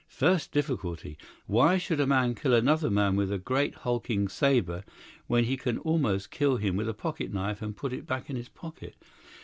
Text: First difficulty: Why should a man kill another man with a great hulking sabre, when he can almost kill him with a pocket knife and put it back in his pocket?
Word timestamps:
First 0.09 0.51
difficulty: 0.51 1.15
Why 1.45 1.77
should 1.77 1.99
a 1.99 2.07
man 2.07 2.33
kill 2.33 2.55
another 2.55 2.89
man 2.89 3.15
with 3.15 3.31
a 3.31 3.37
great 3.37 3.75
hulking 3.75 4.27
sabre, 4.29 4.83
when 5.27 5.43
he 5.43 5.55
can 5.55 5.77
almost 5.77 6.31
kill 6.31 6.57
him 6.57 6.75
with 6.75 6.89
a 6.89 6.95
pocket 6.95 7.31
knife 7.31 7.61
and 7.61 7.77
put 7.77 7.93
it 7.93 8.07
back 8.07 8.27
in 8.27 8.35
his 8.35 8.49
pocket? 8.49 8.95